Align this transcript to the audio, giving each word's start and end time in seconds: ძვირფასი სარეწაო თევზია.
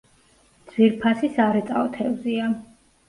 ძვირფასი 0.71 1.31
სარეწაო 1.35 1.85
თევზია. 1.99 2.49